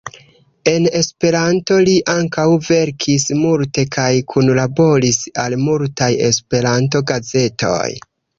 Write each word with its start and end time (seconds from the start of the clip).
En 0.69 0.85
Esperanto 0.99 1.75
li 1.89 1.93
ankaŭ 2.13 2.45
verkis 2.69 3.27
multe 3.43 3.85
kaj 3.97 4.07
kunlaboris 4.33 5.21
al 5.45 5.59
multaj 5.67 6.09
Esperanto-gazetoj. 6.31 7.87